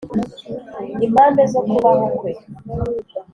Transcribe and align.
impande 1.05 1.41
zo 1.51 1.61
kubaho 1.69 2.05
kwe 2.17 2.31